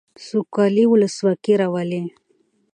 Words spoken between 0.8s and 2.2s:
او ولسواکي راولي.